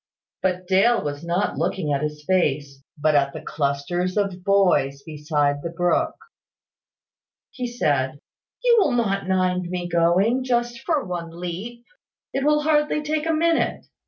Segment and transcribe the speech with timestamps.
[0.41, 5.61] But Dale was not looking at his face, but at the clusters of boys beside
[5.61, 6.15] the brook.
[7.51, 8.19] He said
[8.63, 11.85] "You will not mind my going, just for one leap.
[12.33, 13.85] It will hardly take a minute.